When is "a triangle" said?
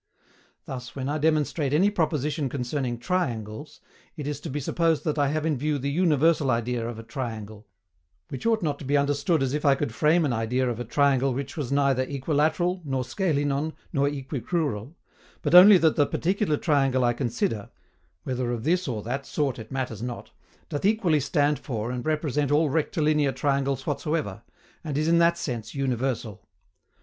6.97-7.67, 10.79-11.35